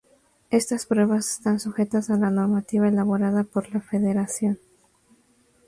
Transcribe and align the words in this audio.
Estas 0.49 0.87
pruebas 0.87 1.29
están 1.31 1.59
sujetas 1.59 2.09
a 2.09 2.17
la 2.17 2.31
normativa 2.31 2.87
elaborada 2.87 3.43
por 3.43 3.71
la 3.71 3.81
Federación. 3.81 4.57